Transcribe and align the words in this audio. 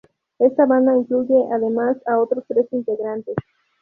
Esta 0.39 0.65
banda 0.65 0.97
incluye 0.97 1.35
además 1.53 1.95
a 2.07 2.17
otros 2.17 2.43
tres 2.47 2.65
integrantes. 2.71 3.35